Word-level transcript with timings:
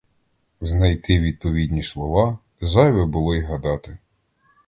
Знайти 0.61 1.19
відповідні 1.19 1.83
слова— 1.83 2.39
зайве 2.61 3.05
було 3.05 3.35
й 3.35 3.41
гадати. 3.41 3.97